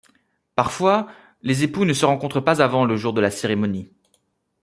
Parfois, 0.55 1.09
les 1.43 1.61
époux 1.63 1.85
ne 1.85 1.93
se 1.93 2.05
rencontrent 2.05 2.39
pas 2.39 2.59
avant 2.63 2.85
le 2.85 2.97
jour 2.97 3.13
de 3.13 3.21
la 3.21 3.29
cérémonie. 3.29 3.91